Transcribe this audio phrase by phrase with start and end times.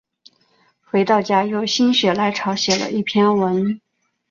[0.83, 3.79] 回到家又心血来潮写了一篇文